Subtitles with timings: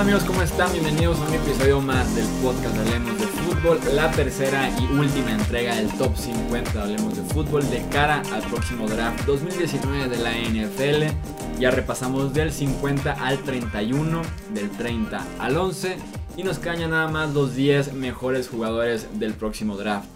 [0.00, 0.24] amigos?
[0.24, 0.72] ¿Cómo están?
[0.72, 5.32] Bienvenidos a un episodio más del podcast de Hablemos de Fútbol, la tercera y última
[5.32, 10.16] entrega del Top 50 de Hablemos de Fútbol de cara al próximo draft 2019 de
[10.16, 11.60] la NFL.
[11.60, 14.22] Ya repasamos del 50 al 31,
[14.54, 15.98] del 30 al 11
[16.38, 20.08] y nos cañan nada más los 10 mejores jugadores del próximo draft.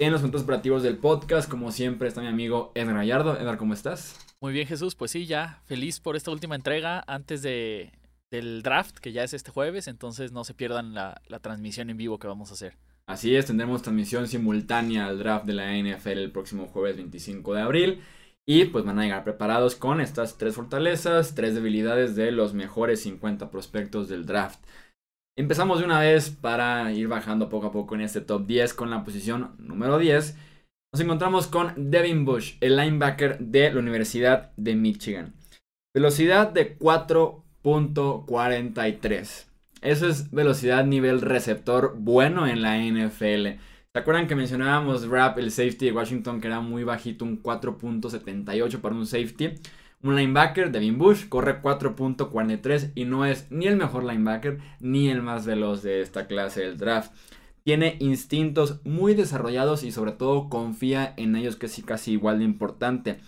[0.00, 3.38] En los puntos operativos del podcast, como siempre, está mi amigo Edgar Gallardo.
[3.38, 4.16] Edgar, ¿cómo estás?
[4.40, 4.94] Muy bien, Jesús.
[4.94, 7.90] Pues sí, ya feliz por esta última entrega antes de,
[8.30, 9.88] del draft, que ya es este jueves.
[9.88, 12.76] Entonces no se pierdan la, la transmisión en vivo que vamos a hacer.
[13.08, 17.60] Así es, tendremos transmisión simultánea al draft de la NFL el próximo jueves 25 de
[17.62, 18.02] abril.
[18.46, 23.02] Y pues van a llegar preparados con estas tres fortalezas, tres debilidades de los mejores
[23.02, 24.60] 50 prospectos del draft.
[25.38, 28.90] Empezamos de una vez para ir bajando poco a poco en este top 10 con
[28.90, 30.36] la posición número 10.
[30.92, 35.34] Nos encontramos con Devin Bush, el linebacker de la Universidad de Michigan.
[35.94, 36.76] Velocidad de
[37.68, 39.44] 4.43.
[39.82, 43.60] Eso es velocidad nivel receptor bueno en la NFL.
[43.92, 48.80] ¿Se acuerdan que mencionábamos Rap, el safety de Washington, que era muy bajito, un 4.78
[48.80, 49.50] para un safety?
[50.02, 55.20] Un linebacker, Devin Bush, corre 4.43 y no es ni el mejor linebacker ni el
[55.20, 57.12] más veloz de esta clase del draft.
[57.64, 62.44] Tiene instintos muy desarrollados y sobre todo confía en ellos que es casi igual de
[62.46, 63.18] importante.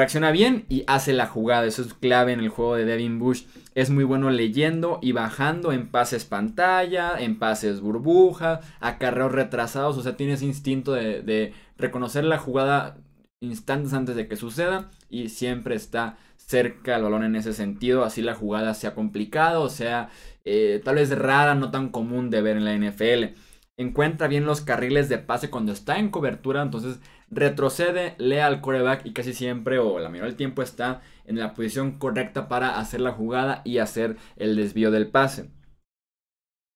[0.00, 3.42] Reacciona bien y hace la jugada, eso es clave en el juego de Devin Bush.
[3.74, 10.02] Es muy bueno leyendo y bajando en pases pantalla, en pases burbuja, acarreos retrasados, o
[10.02, 12.96] sea, tiene ese instinto de, reconocer la jugada
[13.40, 18.22] instantes antes de que suceda y siempre está cerca al balón en ese sentido, así
[18.22, 20.08] la jugada sea complicada o sea
[20.46, 23.36] eh, tal vez rara, no tan común de ver en la NFL.
[23.76, 29.06] Encuentra bien los carriles de pase cuando está en cobertura, entonces retrocede, lea al coreback
[29.06, 33.00] y casi siempre o la mayoría del tiempo está en la posición correcta para hacer
[33.00, 35.50] la jugada y hacer el desvío del pase.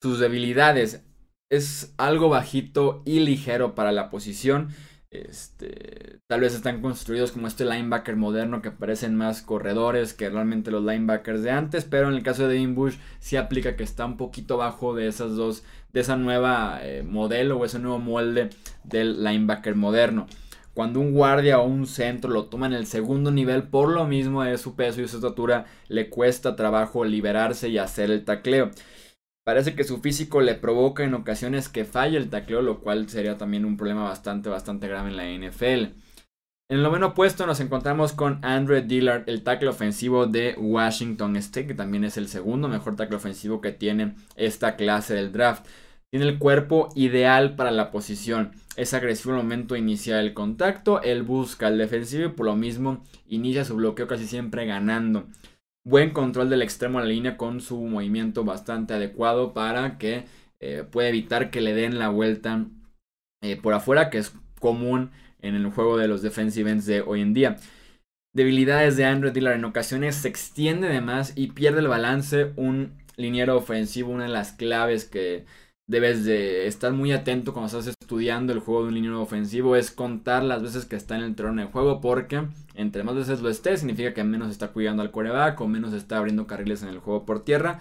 [0.03, 1.05] Sus debilidades
[1.51, 4.69] es algo bajito y ligero para la posición
[5.15, 10.73] este, tal vez están construidos como este linebacker moderno que parecen más corredores que realmente
[10.73, 14.05] los linebackers de antes, pero en el caso de Devin Bush sí aplica que está
[14.07, 15.62] un poquito bajo de esas dos,
[15.93, 18.51] de esa nueva eh, modelo o ese nuevo molde
[18.83, 20.27] del linebacker moderno.
[20.75, 24.43] Cuando un guardia o un centro lo toma en el segundo nivel por lo mismo
[24.43, 28.71] de su peso y su estatura, le cuesta trabajo liberarse y hacer el tacleo.
[29.45, 33.39] Parece que su físico le provoca en ocasiones que falle el tacleo, lo cual sería
[33.39, 35.95] también un problema bastante, bastante grave en la NFL.
[36.71, 41.67] En el noveno puesto nos encontramos con Andrew Dillard, el tackle ofensivo de Washington State,
[41.67, 45.67] que también es el segundo mejor tackle ofensivo que tiene esta clase del draft.
[46.15, 48.53] Tiene el cuerpo ideal para la posición.
[48.77, 51.03] Es agresivo al momento de iniciar el contacto.
[51.03, 55.27] Él busca el defensivo y por lo mismo inicia su bloqueo casi siempre ganando
[55.85, 60.25] buen control del extremo de la línea con su movimiento bastante adecuado para que
[60.61, 62.65] eh, pueda evitar que le den la vuelta
[63.43, 65.11] eh, por afuera, que es común
[65.43, 67.57] en el juego de los defensive ends de hoy en día.
[68.33, 72.53] Debilidades de Andrew Dillard en ocasiones se extiende de más y pierde el balance.
[72.55, 75.45] Un liniero ofensivo, una de las claves que
[75.87, 79.91] debes de estar muy atento cuando estás estudiando el juego de un liniero ofensivo es
[79.91, 83.50] contar las veces que está en el terreno de juego porque entre más veces lo
[83.50, 86.99] esté significa que menos está cuidando al coreback o menos está abriendo carriles en el
[86.99, 87.81] juego por tierra.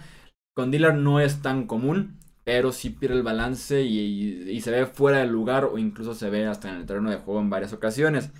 [0.54, 5.18] Con Dillard no es tan común, pero sí pierde el balance y, se ve fuera
[5.18, 8.30] del lugar o incluso se ve hasta en el terreno de juego en varias ocasiones.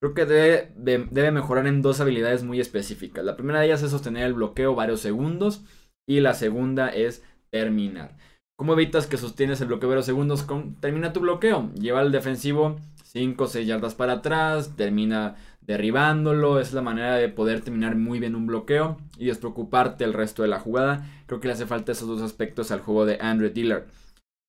[0.00, 3.24] Creo que debe, debe mejorar en dos habilidades muy específicas.
[3.24, 5.64] La primera de ellas es sostener el bloqueo varios segundos
[6.06, 8.16] y la segunda es terminar.
[8.56, 10.44] ¿Cómo evitas que sostienes el bloqueo varios segundos?
[10.44, 11.72] Con, termina tu bloqueo.
[11.74, 14.76] Lleva al defensivo 5 o 6 yardas para atrás.
[14.76, 16.60] Termina derribándolo.
[16.60, 20.48] Es la manera de poder terminar muy bien un bloqueo y despreocuparte el resto de
[20.48, 21.04] la jugada.
[21.26, 23.86] Creo que le hace falta esos dos aspectos al juego de Andrew Dillard.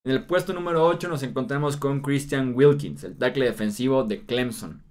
[0.05, 4.83] En el puesto número 8 nos encontramos con Christian Wilkins, el tackle defensivo de Clemson.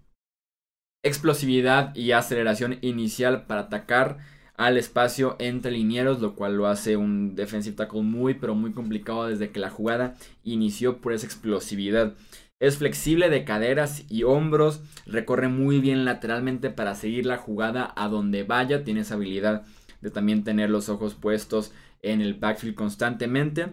[1.04, 4.18] Explosividad y aceleración inicial para atacar
[4.56, 9.26] al espacio entre linieros, lo cual lo hace un defensive tackle muy pero muy complicado
[9.26, 12.14] desde que la jugada inició por esa explosividad.
[12.60, 18.08] Es flexible de caderas y hombros, recorre muy bien lateralmente para seguir la jugada a
[18.08, 19.64] donde vaya, tiene esa habilidad
[20.00, 21.72] de también tener los ojos puestos
[22.02, 23.68] en el backfield constantemente.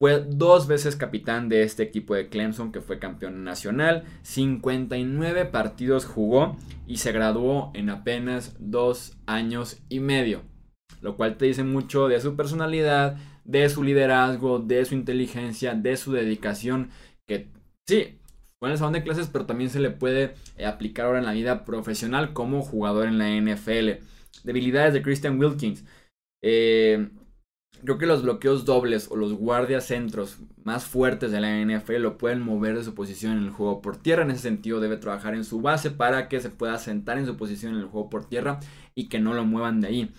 [0.00, 4.04] Fue dos veces capitán de este equipo de Clemson que fue campeón nacional.
[4.22, 6.56] 59 partidos jugó
[6.86, 10.42] y se graduó en apenas dos años y medio.
[11.00, 15.96] Lo cual te dice mucho de su personalidad, de su liderazgo, de su inteligencia, de
[15.96, 16.90] su dedicación.
[17.26, 17.48] Que
[17.88, 18.20] sí,
[18.60, 21.26] fue en el salón de clases, pero también se le puede eh, aplicar ahora en
[21.26, 24.04] la vida profesional como jugador en la NFL.
[24.44, 25.84] Debilidades de Christian Wilkins.
[26.40, 27.08] Eh,
[27.82, 32.18] Creo que los bloqueos dobles o los guardias centros más fuertes de la NFL lo
[32.18, 34.24] pueden mover de su posición en el juego por tierra.
[34.24, 37.36] En ese sentido debe trabajar en su base para que se pueda sentar en su
[37.36, 38.60] posición en el juego por tierra
[38.94, 40.12] y que no lo muevan de ahí.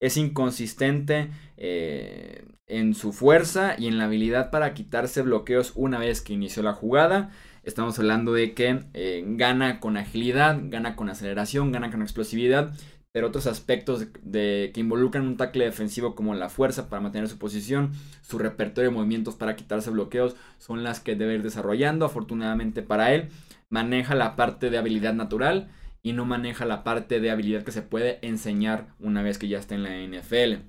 [0.00, 6.22] Es inconsistente eh, en su fuerza y en la habilidad para quitarse bloqueos una vez
[6.22, 7.30] que inició la jugada.
[7.64, 12.74] Estamos hablando de que eh, gana con agilidad, gana con aceleración, gana con explosividad,
[13.12, 17.38] pero otros aspectos de, que involucran un tackle defensivo como la fuerza para mantener su
[17.38, 17.92] posición,
[18.22, 22.06] su repertorio de movimientos para quitarse bloqueos, son las que debe ir desarrollando.
[22.06, 23.28] Afortunadamente para él,
[23.68, 25.70] maneja la parte de habilidad natural
[26.02, 29.58] y no maneja la parte de habilidad que se puede enseñar una vez que ya
[29.58, 30.62] está en la NFL.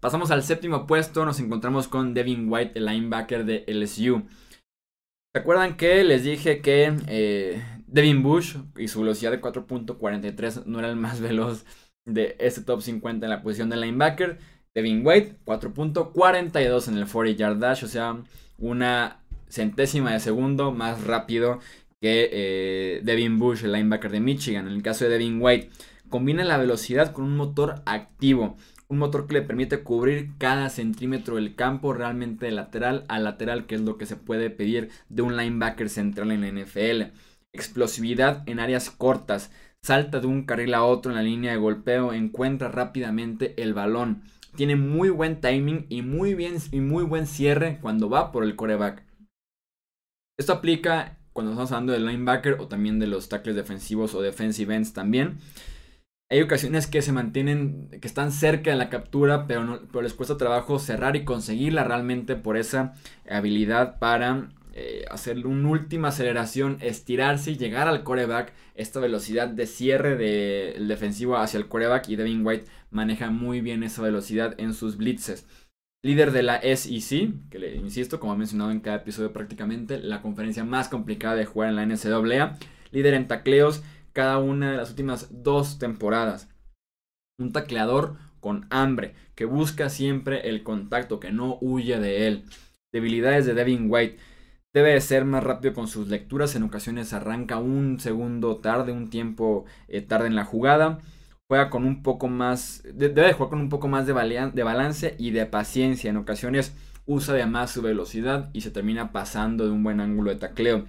[0.00, 4.24] Pasamos al séptimo puesto, nos encontramos con Devin White, el linebacker de LSU.
[5.32, 7.62] ¿Se acuerdan que les dije que eh,
[7.94, 11.64] Devin Bush y su velocidad de 4.43 no era el más veloz
[12.04, 14.38] de este top 50 en la posición de linebacker?
[14.74, 18.20] Devin White, 4.42 en el 40 yard dash, o sea,
[18.58, 21.60] una centésima de segundo más rápido
[22.00, 24.66] que eh, Devin Bush, el linebacker de Michigan.
[24.66, 25.70] En el caso de Devin White,
[26.08, 28.56] combina la velocidad con un motor activo
[28.88, 33.66] un motor que le permite cubrir cada centímetro del campo realmente de lateral a lateral,
[33.66, 37.14] que es lo que se puede pedir de un linebacker central en la NFL.
[37.54, 42.12] Explosividad en áreas cortas, salta de un carril a otro en la línea de golpeo,
[42.12, 44.22] encuentra rápidamente el balón.
[44.56, 48.56] Tiene muy buen timing y muy, bien, y muy buen cierre cuando va por el
[48.56, 49.04] coreback.
[50.36, 54.74] Esto aplica cuando estamos hablando del linebacker o también de los tackles defensivos o defensive
[54.74, 55.38] ends también.
[56.30, 60.14] Hay ocasiones que se mantienen, que están cerca de la captura, pero, no, pero les
[60.14, 62.94] cuesta trabajo cerrar y conseguirla realmente por esa
[63.30, 68.52] habilidad para eh, hacer una última aceleración, estirarse y llegar al coreback.
[68.74, 73.84] Esta velocidad de cierre del defensivo hacia el coreback y Devin White maneja muy bien
[73.84, 75.46] esa velocidad en sus blitzes.
[76.02, 80.20] Líder de la SEC, que le insisto, como he mencionado en cada episodio prácticamente, la
[80.20, 82.58] conferencia más complicada de jugar en la NCAA.
[82.90, 86.48] Líder en tacleos cada una de las últimas dos temporadas.
[87.38, 92.44] Un tacleador con hambre, que busca siempre el contacto, que no huye de él.
[92.92, 94.18] Debilidades de Devin White.
[94.74, 99.64] Debe ser más rápido con sus lecturas, en ocasiones arranca un segundo tarde, un tiempo
[99.88, 100.98] eh, tarde en la jugada.
[101.48, 104.12] Juega con un poco más, debe jugar con un poco más de,
[104.52, 106.10] de balance y de paciencia.
[106.10, 106.74] En ocasiones
[107.06, 110.86] usa además su velocidad y se termina pasando de un buen ángulo de tacleo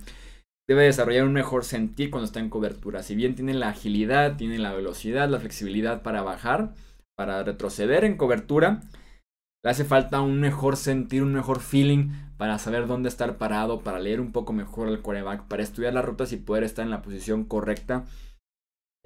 [0.68, 3.04] debe desarrollar un mejor sentir cuando está en cobertura.
[3.04, 6.74] Si bien tiene la agilidad, tiene la velocidad, la flexibilidad para bajar,
[7.16, 8.82] para retroceder en cobertura,
[9.64, 14.00] le hace falta un mejor sentir, un mejor feeling para saber dónde estar parado, para
[14.00, 17.02] leer un poco mejor el coreback, para estudiar las rutas y poder estar en la
[17.02, 18.06] posición correcta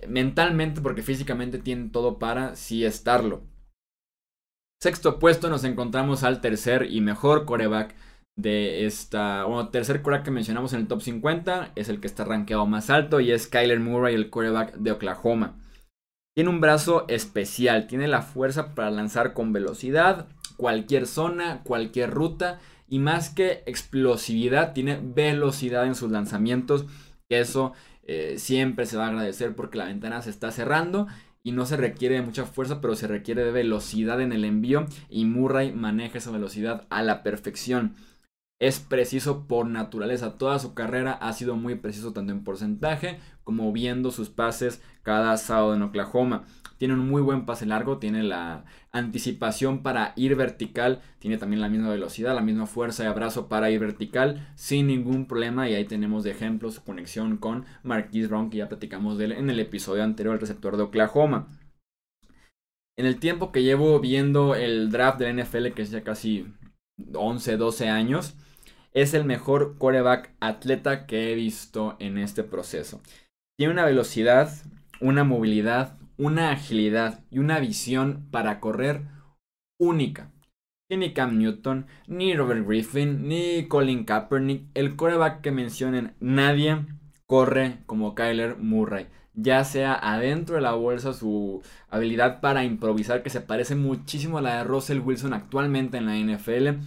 [0.08, 3.44] mentalmente, porque físicamente tiene todo para sí estarlo.
[4.81, 7.94] Sexto puesto nos encontramos al tercer y mejor coreback
[8.38, 12.24] de esta, bueno, tercer quarterback que mencionamos en el top 50, es el que está
[12.24, 15.58] rankeado más alto y es Kyler Murray, el quarterback de Oklahoma.
[16.34, 22.60] Tiene un brazo especial, tiene la fuerza para lanzar con velocidad, cualquier zona, cualquier ruta
[22.89, 26.86] y más que explosividad, tiene velocidad en sus lanzamientos,
[27.30, 31.08] eso eh, siempre se va a agradecer porque la ventana se está cerrando
[31.43, 34.88] y no se requiere de mucha fuerza, pero se requiere de velocidad en el envío
[35.10, 37.96] y Murray maneja esa velocidad a la perfección
[38.60, 40.38] es preciso por naturaleza.
[40.38, 45.36] Toda su carrera ha sido muy preciso tanto en porcentaje como viendo sus pases cada
[45.38, 46.46] sábado en Oklahoma.
[46.79, 51.67] Tiene un muy buen pase largo, tiene la anticipación para ir vertical, tiene también la
[51.67, 55.67] misma velocidad, la misma fuerza de abrazo para ir vertical sin ningún problema.
[55.67, 59.31] Y ahí tenemos de ejemplos su conexión con Marquise Brown, que ya platicamos de él
[59.33, 61.50] en el episodio anterior, el receptor de Oklahoma.
[62.98, 66.48] En el tiempo que llevo viendo el draft de la NFL, que es ya casi
[67.13, 68.38] 11, 12 años,
[68.93, 73.01] es el mejor coreback atleta que he visto en este proceso.
[73.57, 74.50] Tiene una velocidad,
[75.01, 79.08] una movilidad, una agilidad y una visión para correr
[79.80, 80.32] única.
[80.92, 86.86] ni Cam Newton, ni Robert Griffin, ni Colin Kaepernick, el coreback que mencionen, nadie
[87.26, 89.08] corre como Kyler Murray.
[89.34, 94.42] Ya sea adentro de la bolsa, su habilidad para improvisar, que se parece muchísimo a
[94.42, 96.80] la de Russell Wilson actualmente en la NFL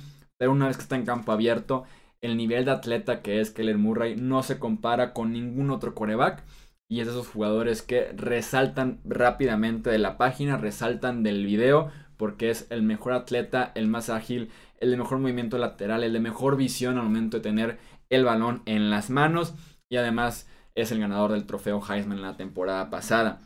[0.42, 1.84] pero una vez que está en campo abierto,
[2.20, 6.42] el nivel de atleta que es Keller Murray no se compara con ningún otro coreback.
[6.92, 12.50] Y es de esos jugadores que resaltan rápidamente de la página, resaltan del video, porque
[12.50, 16.58] es el mejor atleta, el más ágil, el de mejor movimiento lateral, el de mejor
[16.58, 17.78] visión al momento de tener
[18.10, 19.54] el balón en las manos.
[19.90, 23.40] Y además es el ganador del trofeo Heisman la temporada pasada.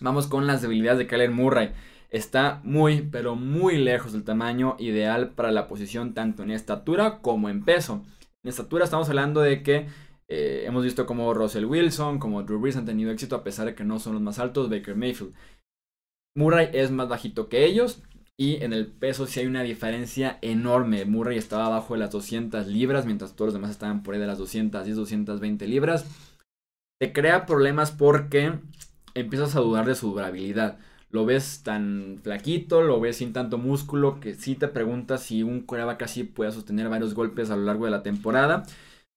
[0.00, 1.72] Vamos con las debilidades de Keller Murray
[2.10, 7.48] está muy, pero muy lejos del tamaño ideal para la posición tanto en estatura como
[7.48, 8.02] en peso.
[8.42, 9.86] En estatura estamos hablando de que
[10.36, 13.76] eh, hemos visto como Russell Wilson, como Drew Brees han tenido éxito a pesar de
[13.76, 15.32] que no son los más altos, Baker Mayfield.
[16.36, 18.02] Murray es más bajito que ellos
[18.36, 21.04] y en el peso sí hay una diferencia enorme.
[21.04, 24.26] Murray estaba abajo de las 200 libras mientras todos los demás estaban por ahí de
[24.26, 26.04] las 210, 220 libras.
[27.00, 28.54] Te crea problemas porque
[29.14, 30.78] empiezas a dudar de su durabilidad.
[31.10, 35.60] Lo ves tan flaquito, lo ves sin tanto músculo que sí te preguntas si un
[35.60, 38.64] coreback así puede sostener varios golpes a lo largo de la temporada.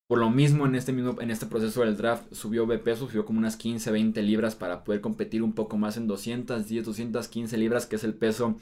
[0.07, 3.39] Por lo mismo, en este, mismo, en este proceso del draft subió peso, subió como
[3.39, 7.97] unas 15, 20 libras para poder competir un poco más en 210, 215 libras, que
[7.97, 8.57] es el peso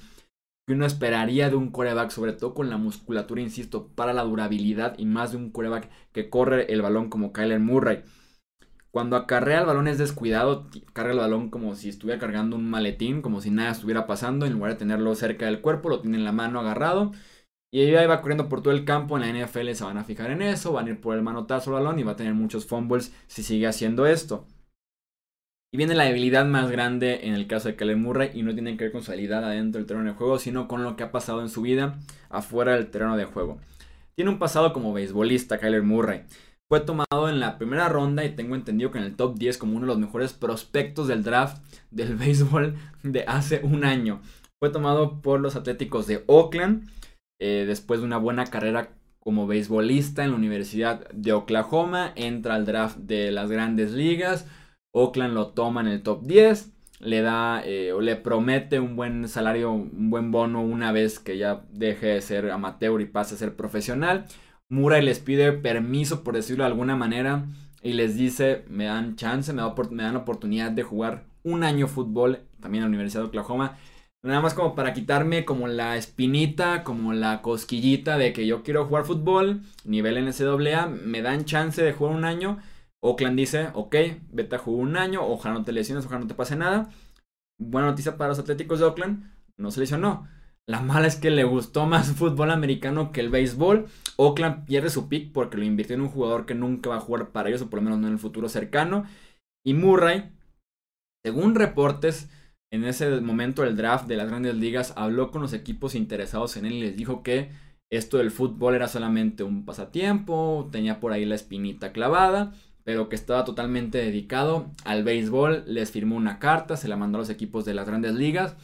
[0.65, 4.97] que uno esperaría de un coreback, sobre todo con la musculatura, insisto, para la durabilidad
[4.97, 8.03] y más de un coreback que corre el balón como Kyler Murray.
[8.89, 13.21] Cuando acarrea el balón es descuidado, carga el balón como si estuviera cargando un maletín,
[13.21, 16.23] como si nada estuviera pasando, en lugar de tenerlo cerca del cuerpo, lo tiene en
[16.23, 17.11] la mano agarrado
[17.75, 19.17] y ella va corriendo por todo el campo.
[19.17, 20.71] En la NFL se van a fijar en eso.
[20.71, 23.43] Van a ir por el manotazo al balón y va a tener muchos fumbles si
[23.43, 24.47] sigue haciendo esto.
[25.73, 28.31] Y viene la debilidad más grande en el caso de Kyler Murray.
[28.33, 30.85] Y no tiene que ver con su habilidad adentro del terreno de juego, sino con
[30.85, 33.57] lo que ha pasado en su vida afuera del terreno de juego.
[34.15, 36.23] Tiene un pasado como beisbolista, Kyler Murray.
[36.69, 39.75] Fue tomado en la primera ronda y tengo entendido que en el top 10 como
[39.75, 44.21] uno de los mejores prospectos del draft del béisbol de hace un año.
[44.61, 46.87] Fue tomado por los Atléticos de Oakland
[47.39, 48.89] eh, después de una buena carrera
[49.19, 54.47] como beisbolista en la Universidad de Oklahoma, entra al draft de las grandes ligas.
[54.93, 59.27] Oakland lo toma en el top 10, le da eh, o le promete un buen
[59.27, 63.37] salario, un buen bono una vez que ya deje de ser amateur y pase a
[63.37, 64.25] ser profesional.
[64.69, 67.45] Murray les pide permiso, por decirlo de alguna manera,
[67.81, 69.61] y les dice, me dan chance, me,
[69.91, 73.77] me dan oportunidad de jugar un año fútbol, también en la Universidad de Oklahoma.
[74.25, 78.85] Nada más como para quitarme como la espinita, como la cosquillita de que yo quiero
[78.87, 82.57] jugar fútbol, nivel NCAA, me dan chance de jugar un año.
[83.01, 83.95] Oakland dice, ok,
[84.31, 86.89] vete a jugar un año, ojalá no te lesiones, ojalá no te pase nada.
[87.59, 90.27] Buena noticia para los Atléticos de Oakland, no se lesionó.
[90.65, 93.85] La mala es que le gustó más fútbol americano que el béisbol.
[94.17, 97.29] Oakland pierde su pick porque lo invirtió en un jugador que nunca va a jugar
[97.29, 99.05] para ellos, o por lo menos no en el futuro cercano.
[99.63, 100.31] Y Murray,
[101.23, 102.27] según reportes,
[102.71, 106.65] en ese momento del draft de las grandes ligas habló con los equipos interesados en
[106.65, 107.51] él y les dijo que
[107.89, 112.53] esto del fútbol era solamente un pasatiempo, tenía por ahí la espinita clavada,
[112.83, 117.21] pero que estaba totalmente dedicado al béisbol, les firmó una carta, se la mandó a
[117.21, 118.55] los equipos de las grandes ligas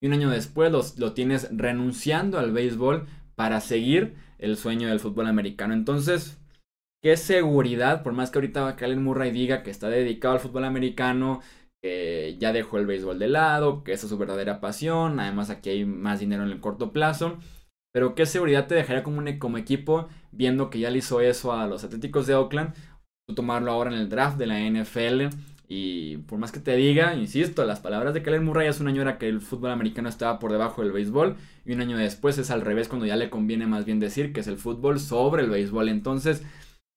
[0.00, 3.06] y un año después lo tienes renunciando al béisbol
[3.36, 5.74] para seguir el sueño del fútbol americano.
[5.74, 6.38] Entonces,
[7.02, 11.40] qué seguridad, por más que ahorita Kalen Murray diga que está dedicado al fútbol americano,
[11.82, 15.70] que ya dejó el béisbol de lado, que esa es su verdadera pasión, además aquí
[15.70, 17.38] hay más dinero en el corto plazo.
[17.92, 21.52] Pero qué seguridad te dejaría como, un, como equipo viendo que ya le hizo eso
[21.52, 22.74] a los Atléticos de Oakland,
[23.34, 25.34] tomarlo ahora en el draft de la NFL.
[25.68, 29.02] Y por más que te diga, insisto, las palabras de Kellen Murray hace un año
[29.02, 32.50] era que el fútbol americano estaba por debajo del béisbol y un año después es
[32.50, 35.50] al revés cuando ya le conviene más bien decir que es el fútbol sobre el
[35.50, 35.88] béisbol.
[35.88, 36.42] Entonces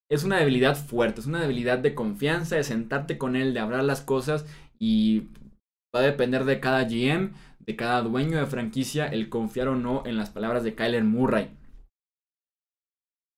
[0.10, 3.84] es una debilidad fuerte, es una debilidad de confianza, de sentarte con él, de hablar
[3.84, 4.46] las cosas
[4.80, 5.28] y
[5.96, 10.04] va a depender de cada GM, de cada dueño de franquicia, el confiar o no
[10.06, 11.50] en las palabras de Kyler Murray.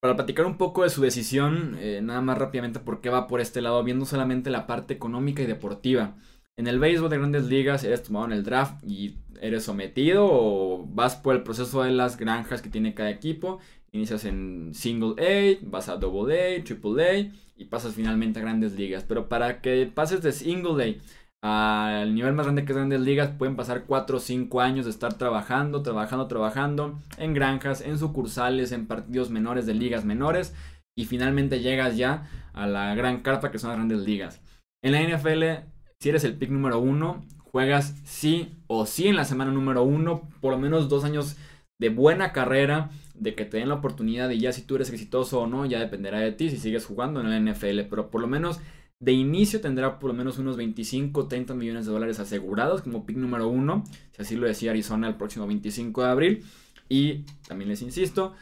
[0.01, 3.41] Para platicar un poco de su decisión, eh, nada más rápidamente por qué va por
[3.41, 6.15] este lado, viendo solamente la parte económica y deportiva.
[6.55, 10.87] En el béisbol de grandes ligas eres tomado en el draft y eres sometido o
[10.87, 13.59] vas por el proceso de las granjas que tiene cada equipo.
[13.91, 18.73] Inicias en single A, vas a double A, triple A y pasas finalmente a grandes
[18.73, 19.03] ligas.
[19.03, 20.95] Pero para que pases de single A
[21.43, 24.91] al nivel más grande que es grandes ligas pueden pasar 4 o 5 años de
[24.91, 30.55] estar trabajando, trabajando, trabajando en granjas, en sucursales, en partidos menores de ligas menores
[30.97, 34.41] y finalmente llegas ya a la gran carta que son las grandes ligas.
[34.83, 35.67] En la NFL,
[35.99, 40.29] si eres el pick número 1, juegas sí o sí en la semana número 1,
[40.41, 41.37] por lo menos dos años
[41.79, 45.41] de buena carrera, de que te den la oportunidad y ya si tú eres exitoso
[45.41, 48.27] o no, ya dependerá de ti si sigues jugando en la NFL, pero por lo
[48.27, 48.59] menos
[48.99, 53.17] de inicio tendrá por lo menos unos 25, 30 millones de dólares asegurados como pick
[53.17, 56.45] número uno, si así lo decía Arizona el próximo 25 de abril.
[56.89, 58.33] Y también les insisto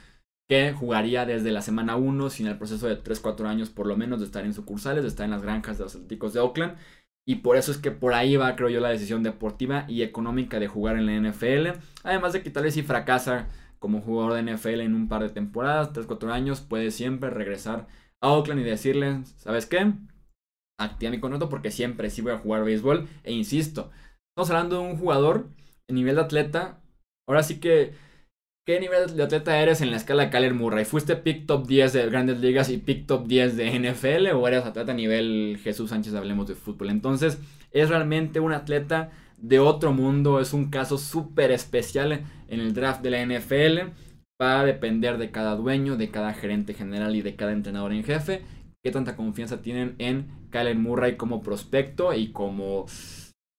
[0.47, 4.19] que jugaría desde la semana 1 sin el proceso de 3-4 años por lo menos
[4.19, 6.77] de estar en sucursales, de estar en las granjas de los Atléticos de Oakland.
[7.27, 10.59] Y por eso es que por ahí va, creo yo, la decisión deportiva y económica
[10.59, 11.79] de jugar en la NFL.
[12.03, 13.47] Además de que tal vez si fracasa
[13.79, 17.87] como jugador de NFL en un par de temporadas, 3-4 años, puede siempre regresar
[18.21, 19.91] a Oakland y decirle, ¿sabes qué?
[20.79, 23.07] Activa mi contrato porque siempre sí voy a jugar béisbol.
[23.23, 23.91] E insisto,
[24.31, 25.49] estamos hablando de un jugador
[25.93, 26.81] nivel de atleta,
[27.27, 27.93] ahora sí que,
[28.65, 30.85] ¿qué nivel de atleta eres en la escala de Kyler Murray?
[30.85, 34.65] ¿Fuiste pick top 10 de grandes ligas y pick top 10 de NFL o eres
[34.65, 36.89] atleta a nivel Jesús Sánchez, hablemos de fútbol?
[36.89, 37.39] Entonces,
[37.71, 43.01] es realmente un atleta de otro mundo, es un caso súper especial en el draft
[43.01, 43.91] de la NFL.
[44.41, 48.03] Va a depender de cada dueño, de cada gerente general y de cada entrenador en
[48.03, 48.41] jefe.
[48.85, 52.85] Qué tanta confianza tienen en Kyler Murray como prospecto y como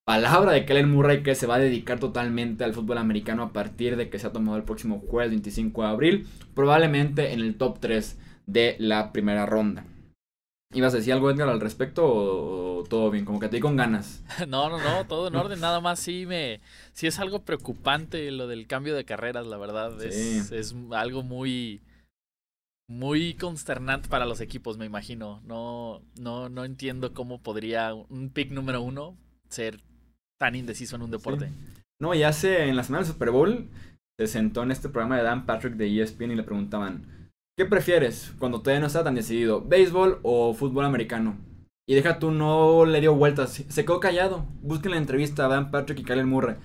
[0.06, 3.97] palabra de Kyler Murray que se va a dedicar totalmente al fútbol americano a partir
[3.97, 7.80] de que se ha tomado el próximo jueves 25 de abril, probablemente en el top
[7.80, 9.85] 3 de la primera ronda.
[10.73, 13.25] ¿Ibas a decir algo, Edgar, al respecto o todo bien?
[13.25, 14.23] Como que te di con ganas.
[14.47, 15.59] No, no, no, todo en orden.
[15.59, 16.61] Nada más sí me...
[16.92, 20.00] Sí es algo preocupante lo del cambio de carreras, la verdad.
[20.00, 21.80] Es, es algo muy...
[22.88, 25.40] Muy consternante para los equipos, me imagino.
[25.44, 29.16] No, no, no entiendo cómo podría un pick número uno
[29.48, 29.80] ser
[30.38, 31.50] tan indeciso en un deporte.
[32.00, 33.68] No, y hace en la semana del Super Bowl
[34.18, 37.16] se sentó en este programa de Dan Patrick de ESPN y le preguntaban
[37.58, 39.62] ¿Qué prefieres cuando todavía no está tan decidido?
[39.62, 41.38] ¿Béisbol o fútbol americano?
[41.88, 43.64] Y deja tú, no le dio vueltas.
[43.66, 44.44] Se quedó callado.
[44.60, 46.56] Busquen la entrevista a Dan Patrick y Kyler Murray.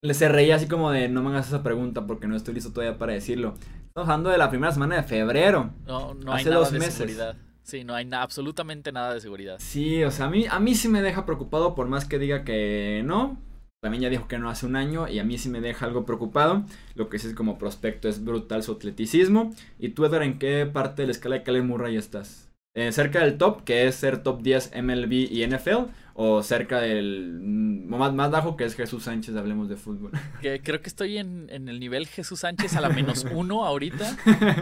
[0.00, 2.72] Le se reía así como de no me hagas esa pregunta porque no estoy listo
[2.72, 3.54] todavía para decirlo.
[3.88, 5.72] Estamos hablando de la primera semana de febrero.
[5.86, 6.94] No, no hace hay nada dos de meses.
[6.94, 7.36] Seguridad.
[7.64, 9.56] Sí, no hay absolutamente nada de seguridad.
[9.58, 12.44] Sí, o sea, a mí, a mí sí me deja preocupado por más que diga
[12.44, 13.38] que no.
[13.80, 16.06] También ya dijo que no hace un año y a mí sí me deja algo
[16.06, 16.64] preocupado.
[16.94, 19.52] Lo que sí es como prospecto es brutal su atleticismo.
[19.80, 22.47] ¿Y tú, Edgar, en qué parte de la escala de Kyler Murray estás?
[22.74, 25.90] Eh, ¿Cerca del top, que es ser top 10 MLB y NFL?
[26.14, 30.12] ¿O cerca del mm, más, más bajo, que es Jesús Sánchez, hablemos de fútbol?
[30.42, 34.16] Que creo que estoy en, el nivel Jesús Sánchez a la menos uno ahorita.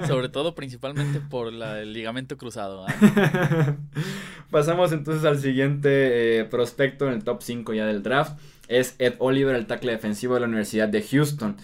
[0.07, 2.87] sobre todo, principalmente por el ligamento cruzado.
[2.87, 2.95] ¿ah?
[4.51, 9.15] Pasamos entonces al siguiente eh, prospecto en el top 5 ya del draft es Ed
[9.19, 11.57] Oliver, el tackle defensivo de la Universidad de Houston.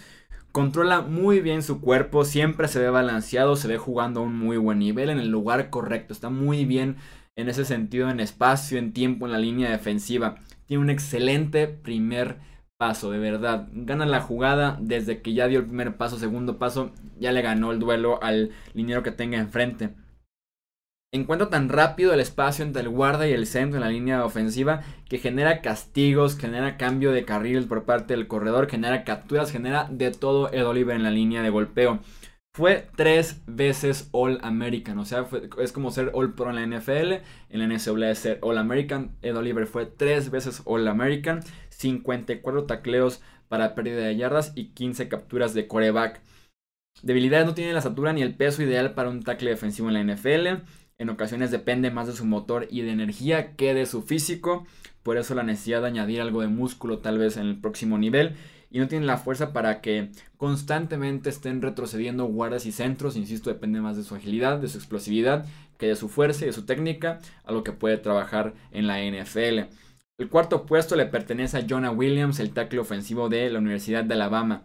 [0.53, 4.57] Controla muy bien su cuerpo, siempre se ve balanceado, se ve jugando a un muy
[4.57, 6.97] buen nivel, en el lugar correcto, está muy bien
[7.35, 10.35] en ese sentido, en espacio, en tiempo, en la línea defensiva.
[10.67, 12.37] Tiene un excelente primer
[12.77, 13.67] paso, de verdad.
[13.73, 17.71] Gana la jugada desde que ya dio el primer paso, segundo paso, ya le ganó
[17.71, 19.95] el duelo al liniero que tenga enfrente
[21.13, 24.81] encuentra tan rápido el espacio entre el guarda y el centro en la línea ofensiva
[25.07, 30.11] que genera castigos, genera cambio de carril por parte del corredor, genera capturas, genera de
[30.11, 31.99] todo Ed Oliver en la línea de golpeo.
[32.55, 35.25] Fue tres veces All American, o sea,
[35.59, 37.13] es como ser All Pro en la NFL,
[37.49, 39.15] en la NCAA es ser All American.
[39.21, 45.09] Ed Oliver fue tres veces All American, 54 tacleos para pérdida de yardas y 15
[45.09, 46.21] capturas de coreback.
[47.01, 50.13] Debilidades no tiene la estatura ni el peso ideal para un tackle defensivo en la
[50.13, 50.63] NFL
[50.97, 54.65] en ocasiones depende más de su motor y de energía que de su físico.
[55.01, 58.35] Por eso la necesidad de añadir algo de músculo tal vez en el próximo nivel.
[58.69, 63.15] Y no tiene la fuerza para que constantemente estén retrocediendo guardas y centros.
[63.15, 65.45] Insisto, depende más de su agilidad, de su explosividad,
[65.77, 68.99] que de su fuerza y de su técnica, a lo que puede trabajar en la
[68.99, 69.69] NFL.
[70.17, 74.13] El cuarto puesto le pertenece a Jonah Williams, el tackle ofensivo de la Universidad de
[74.13, 74.63] Alabama.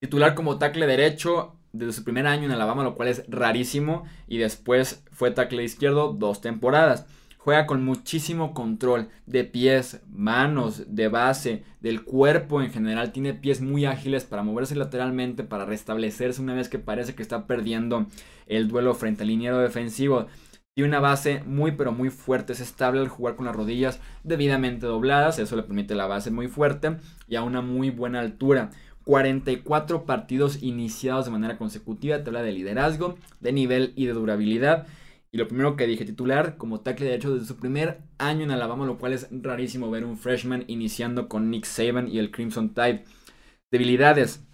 [0.00, 4.04] Titular como tackle derecho, desde su primer año en Alabama, lo cual es rarísimo.
[4.26, 7.06] Y después fue tackle izquierdo dos temporadas.
[7.36, 13.12] Juega con muchísimo control de pies, manos, de base, del cuerpo en general.
[13.12, 17.46] Tiene pies muy ágiles para moverse lateralmente, para restablecerse una vez que parece que está
[17.46, 18.06] perdiendo
[18.46, 20.26] el duelo frente al liniero defensivo.
[20.74, 24.86] Tiene una base muy pero muy fuerte, es estable al jugar con las rodillas debidamente
[24.86, 26.96] dobladas, eso le permite la base muy fuerte
[27.28, 28.70] y a una muy buena altura.
[29.04, 34.86] 44 partidos iniciados de manera consecutiva, te habla de liderazgo, de nivel y de durabilidad.
[35.30, 38.50] Y lo primero que dije, titular como tackle de hecho desde su primer año en
[38.50, 42.72] Alabama, lo cual es rarísimo ver un freshman iniciando con Nick Saban y el Crimson
[42.72, 43.04] Tide.
[43.70, 44.44] Debilidades,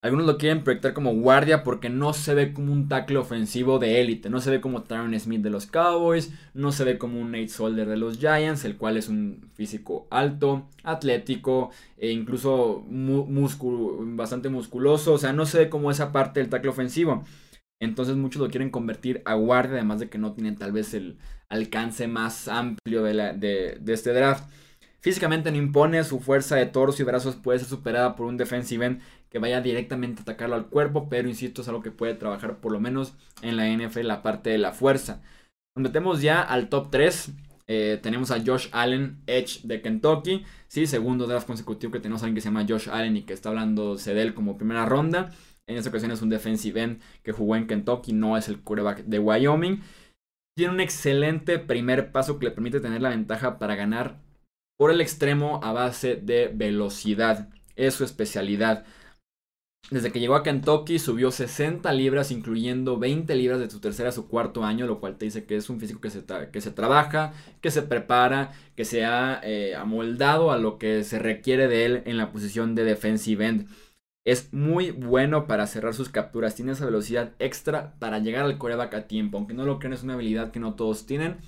[0.00, 4.00] algunos lo quieren proyectar como guardia porque no se ve como un tackle ofensivo de
[4.00, 4.30] élite.
[4.30, 6.32] No se ve como Tyron Smith de los Cowboys.
[6.54, 10.06] No se ve como un Nate Solder de los Giants, el cual es un físico
[10.10, 15.14] alto, atlético e incluso bastante musculoso.
[15.14, 17.24] O sea, no se ve como esa parte del tackle ofensivo.
[17.80, 21.18] Entonces muchos lo quieren convertir a guardia, además de que no tienen tal vez el
[21.48, 24.48] alcance más amplio de, de este draft.
[25.00, 28.84] Físicamente no impone, su fuerza de torso y brazos puede ser superada por un defensive
[28.84, 32.60] end que vaya directamente a atacarlo al cuerpo, pero insisto, es algo que puede trabajar
[32.60, 35.22] por lo menos en la NFL la parte de la fuerza.
[35.76, 37.30] Nos metemos ya al top 3.
[37.68, 40.44] Eh, tenemos a Josh Allen, Edge de Kentucky.
[40.66, 43.34] Sí, segundo draft consecutivo que tenemos a alguien que se llama Josh Allen y que
[43.34, 45.30] está hablando de él como primera ronda.
[45.68, 49.04] En esta ocasión es un defensive end que jugó en Kentucky, no es el quarterback
[49.04, 49.82] de Wyoming.
[50.56, 54.18] Tiene un excelente primer paso que le permite tener la ventaja para ganar
[54.78, 57.50] por el extremo a base de velocidad.
[57.76, 58.86] Es su especialidad.
[59.90, 64.12] Desde que llegó a Kentucky subió 60 libras, incluyendo 20 libras de su tercer a
[64.12, 66.70] su cuarto año, lo cual te dice que es un físico que se, que se
[66.70, 71.86] trabaja, que se prepara, que se ha eh, amoldado a lo que se requiere de
[71.86, 73.68] él en la posición de defensive end.
[74.26, 78.92] Es muy bueno para cerrar sus capturas, tiene esa velocidad extra para llegar al coreback
[78.94, 81.38] a tiempo, aunque no lo crean es una habilidad que no todos tienen.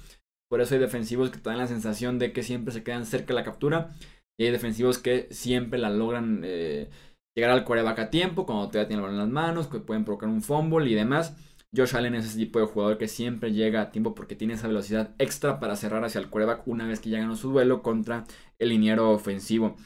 [0.50, 3.28] Por eso hay defensivos que te dan la sensación de que siempre se quedan cerca
[3.28, 3.90] de la captura
[4.38, 6.42] y hay defensivos que siempre la logran...
[6.44, 6.90] Eh,
[7.36, 10.04] llegar al coreback a tiempo, cuando todavía tiene el balón en las manos, que pueden
[10.04, 11.36] provocar un fumble y demás.
[11.74, 14.66] Josh Allen es ese tipo de jugador que siempre llega a tiempo porque tiene esa
[14.66, 18.24] velocidad extra para cerrar hacia el coreback una vez que ya ganó su duelo contra
[18.58, 19.76] el liniero ofensivo.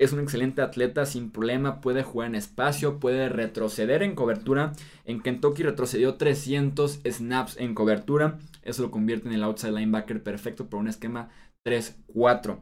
[0.00, 4.72] Es un excelente atleta sin problema, puede jugar en espacio, puede retroceder en cobertura.
[5.04, 8.38] En Kentucky retrocedió 300 snaps en cobertura.
[8.62, 11.30] Eso lo convierte en el outside linebacker perfecto por un esquema
[11.66, 12.60] 3-4.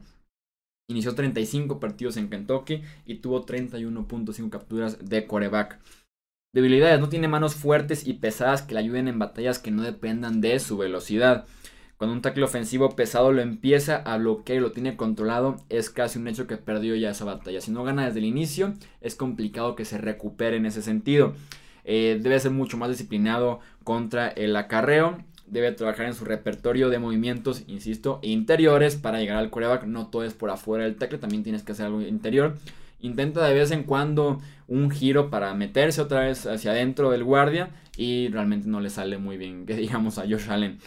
[0.89, 5.79] Inició 35 partidos en Kentucky y tuvo 31.5 capturas de coreback.
[6.55, 10.41] Debilidades, no tiene manos fuertes y pesadas que le ayuden en batallas que no dependan
[10.41, 11.45] de su velocidad.
[11.97, 16.19] Cuando un tackle ofensivo pesado lo empieza a bloquear y lo tiene controlado, es casi
[16.19, 17.59] un hecho que perdió ya esa batalla.
[17.59, 21.33] Si no gana desde el inicio, es complicado que se recupere en ese sentido.
[21.85, 26.99] Eh, debe ser mucho más disciplinado contra el acarreo debe trabajar en su repertorio de
[26.99, 29.85] movimientos, insisto, interiores para llegar al coreback.
[29.85, 32.55] No todo es por afuera del tackle, también tienes que hacer algo interior.
[32.99, 37.69] Intenta de vez en cuando un giro para meterse otra vez hacia adentro del guardia
[37.95, 40.77] y realmente no le sale muy bien, que digamos a Josh Allen.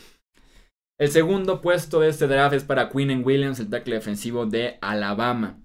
[1.00, 5.58] El segundo puesto de este draft es para Quinn Williams, el tackle defensivo de Alabama.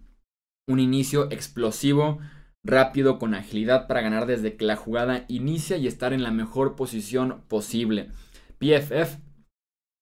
[0.65, 2.19] Un inicio explosivo,
[2.63, 6.77] rápido, con agilidad para ganar desde que la jugada inicia y estar en la mejor
[6.77, 8.11] posición posible.
[8.59, 9.17] PFF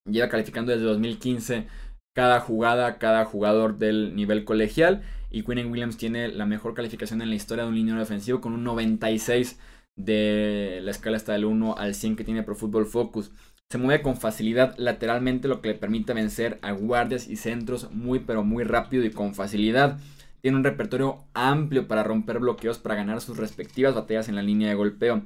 [0.08, 1.66] lleva calificando desde 2015
[2.14, 5.02] cada jugada, cada jugador del nivel colegial.
[5.32, 8.52] Y Quinn Williams tiene la mejor calificación en la historia de un línea defensivo con
[8.52, 9.58] un 96
[9.96, 13.32] de la escala hasta del 1 al 100 que tiene Pro Football Focus.
[13.70, 18.20] Se mueve con facilidad lateralmente, lo que le permite vencer a guardias y centros muy
[18.20, 19.98] pero muy rápido y con facilidad.
[20.40, 24.68] Tiene un repertorio amplio para romper bloqueos para ganar sus respectivas batallas en la línea
[24.68, 25.22] de golpeo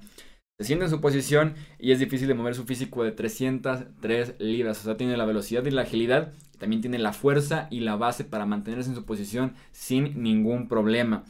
[0.60, 4.80] se siente en su posición y es difícil de mover su físico de 303 libras.
[4.80, 6.32] O sea, tiene la velocidad y la agilidad.
[6.52, 10.66] Y también tiene la fuerza y la base para mantenerse en su posición sin ningún
[10.66, 11.22] problema.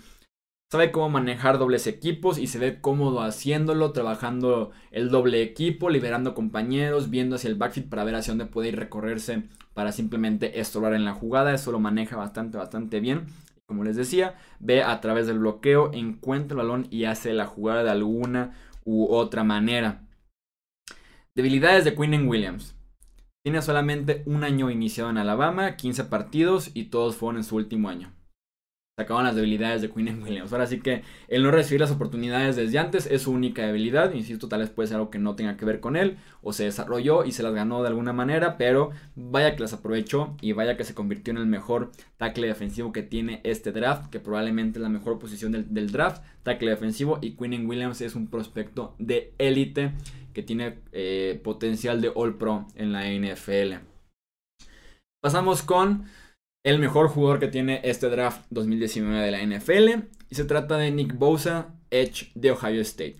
[0.71, 6.35] Sabe cómo manejar dobles equipos y se ve cómodo haciéndolo, trabajando el doble equipo, liberando
[6.35, 10.93] compañeros, viendo hacia el backfield para ver hacia dónde puede ir recorrerse para simplemente estorbar
[10.93, 11.55] en la jugada.
[11.55, 13.29] Eso lo maneja bastante, bastante bien.
[13.65, 17.83] Como les decía, ve a través del bloqueo, encuentra el balón y hace la jugada
[17.83, 18.55] de alguna
[18.85, 20.07] u otra manera.
[21.35, 22.77] Debilidades de Quinn Williams.
[23.43, 27.89] Tiene solamente un año iniciado en Alabama, 15 partidos y todos fueron en su último
[27.89, 28.18] año
[28.99, 30.53] acaban las debilidades de Queen Williams.
[30.53, 34.13] Ahora sí que el no recibir las oportunidades desde antes es su única debilidad.
[34.13, 36.65] Insisto, tal vez puede ser algo que no tenga que ver con él o se
[36.65, 40.77] desarrolló y se las ganó de alguna manera, pero vaya que las aprovechó y vaya
[40.77, 44.83] que se convirtió en el mejor tackle defensivo que tiene este draft, que probablemente es
[44.83, 49.93] la mejor posición del, draft, tackle defensivo y Queen Williams es un prospecto de élite
[50.35, 53.85] que tiene eh, potencial de All Pro en la NFL.
[55.21, 56.05] Pasamos con
[56.69, 60.05] el mejor jugador que tiene este draft 2019 de la NFL.
[60.29, 63.17] Y se trata de Nick Bosa, Edge de Ohio State.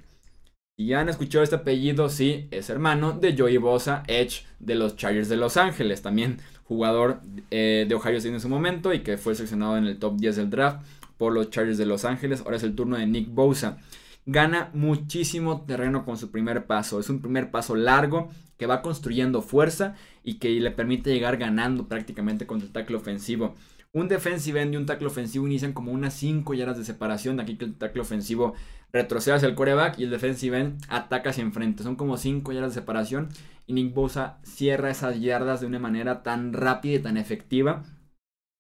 [0.77, 4.97] Y ya han escuchado este apellido, sí, es hermano de Joey Bosa, Edge de los
[4.97, 6.03] Chargers de Los Ángeles.
[6.03, 9.99] También jugador eh, de Ohio State en su momento y que fue seleccionado en el
[9.99, 12.43] top 10 del draft por los Chargers de Los Ángeles.
[12.43, 13.79] Ahora es el turno de Nick Bosa.
[14.27, 17.01] Gana muchísimo terreno con su primer paso.
[17.01, 18.29] Es un primer paso largo
[18.59, 23.55] que va construyendo fuerza y que le permite llegar ganando prácticamente contra el tackle ofensivo.
[23.93, 27.37] Un defensive end y un tackle ofensivo inician como unas 5 yardas de separación.
[27.37, 28.55] De aquí que el tackle ofensivo
[28.93, 31.83] retrocede hacia el coreback y el defensive end ataca hacia enfrente.
[31.83, 33.29] Son como 5 yardas de separación.
[33.67, 37.85] Y Nick Bosa cierra esas yardas de una manera tan rápida y tan efectiva.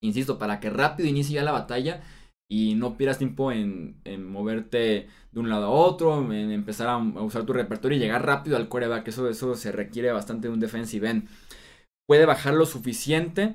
[0.01, 2.03] Insisto, para que rápido inicie ya la batalla
[2.49, 7.53] y no pierdas tiempo en, moverte de un lado a otro, empezar a, usar tu
[7.53, 9.09] repertorio y llegar rápido al coreback.
[9.09, 11.22] Eso, eso se requiere bastante de un defensive.
[12.07, 13.55] Puede bajar lo suficiente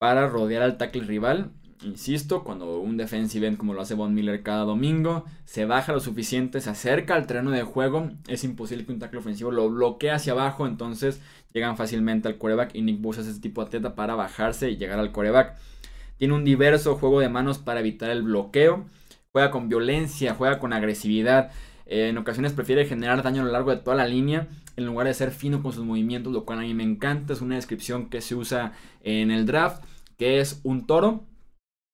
[0.00, 1.52] para rodear al tackle rival.
[1.82, 6.00] Insisto, cuando un defensive end como lo hace Von Miller cada domingo, se baja lo
[6.00, 10.10] suficiente, se acerca al terreno de juego, es imposible que un tackle ofensivo lo bloquee
[10.10, 11.22] hacia abajo, entonces
[11.54, 14.76] llegan fácilmente al coreback y Nick Bosa es ese tipo de atleta para bajarse y
[14.76, 15.56] llegar al coreback.
[16.18, 18.84] Tiene un diverso juego de manos para evitar el bloqueo.
[19.32, 21.52] Juega con violencia, juega con agresividad.
[21.86, 25.14] en ocasiones prefiere generar daño a lo largo de toda la línea en lugar de
[25.14, 27.32] ser fino con sus movimientos, lo cual a mí me encanta.
[27.32, 29.84] Es una descripción que se usa en el draft,
[30.16, 31.24] que es un toro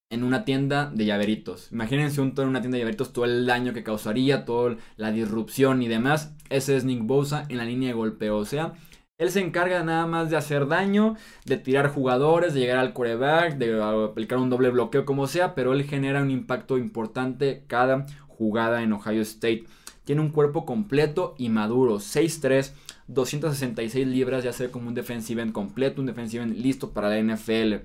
[0.09, 1.71] en una tienda de llaveritos.
[1.71, 5.11] Imagínense un toro en una tienda de llaveritos, todo el daño que causaría, toda la
[5.11, 6.33] disrupción y demás.
[6.49, 8.37] Ese es Nick Bosa en la línea de golpeo.
[8.37, 8.73] O sea,
[9.17, 13.57] él se encarga nada más de hacer daño, de tirar jugadores, de llegar al coreback,
[13.57, 18.83] de aplicar un doble bloqueo, como sea, pero él genera un impacto importante cada jugada
[18.83, 19.65] en Ohio State.
[20.03, 22.73] Tiene un cuerpo completo y maduro, 6'3,
[23.07, 27.19] 266 libras, ya sea como un defensive end completo, un defensive end listo para la
[27.19, 27.83] NFL.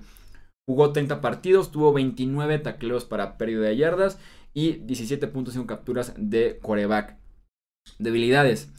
[0.65, 4.19] Jugó 30 partidos, tuvo 29 tacleos para pérdida de yardas
[4.53, 7.17] y 17.5 capturas de coreback.
[7.97, 8.69] Debilidades.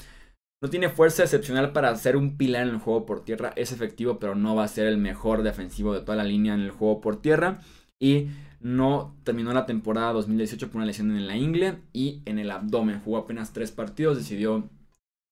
[0.64, 3.52] No tiene fuerza excepcional para ser un pilar en el juego por tierra.
[3.54, 6.60] Es efectivo, pero no va a ser el mejor defensivo de toda la línea en
[6.60, 7.60] el juego por tierra.
[8.00, 8.28] Y
[8.60, 13.02] no terminó la temporada 2018 por una lesión en la ingle y en el abdomen.
[13.04, 14.70] Jugó apenas tres partidos, decidió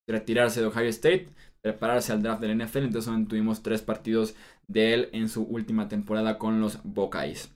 [0.07, 1.31] retirarse de Ohio State,
[1.63, 2.85] prepararse al draft del NFL.
[2.85, 4.35] Entonces tuvimos tres partidos
[4.69, 7.51] de él en su última temporada con los Buckeyes.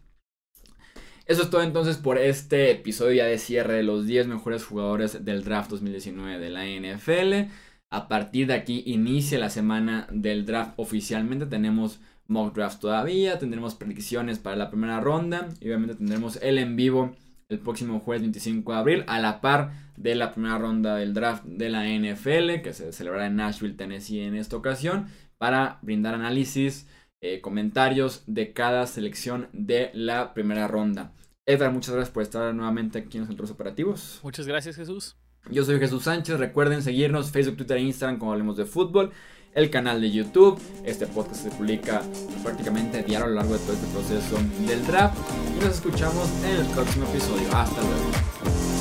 [1.26, 5.26] Eso es todo entonces por este episodio ya de cierre de los 10 mejores jugadores
[5.26, 7.50] del draft 2019 de la NFL.
[7.90, 11.46] A partir de aquí inicia la semana del draft oficialmente.
[11.46, 16.76] Tenemos mock draft todavía, tendremos predicciones para la primera ronda y obviamente tendremos el en
[16.76, 17.14] vivo
[17.48, 21.44] el próximo jueves 25 de abril a la par de la primera ronda del draft
[21.44, 25.06] de la NFL que se celebrará en Nashville, Tennessee en esta ocasión
[25.38, 26.88] para brindar análisis,
[27.20, 31.12] eh, comentarios de cada selección de la primera ronda.
[31.46, 34.20] Edgar, muchas gracias por estar nuevamente aquí en los centros operativos.
[34.24, 35.16] Muchas gracias Jesús.
[35.50, 39.12] Yo soy Jesús Sánchez, recuerden seguirnos Facebook, Twitter e Instagram como hablemos de fútbol,
[39.54, 42.02] el canal de YouTube, este podcast se publica
[42.42, 45.16] prácticamente diario a lo largo de todo este proceso del draft
[45.56, 47.48] y nos escuchamos en el próximo episodio.
[47.52, 48.75] Hasta luego.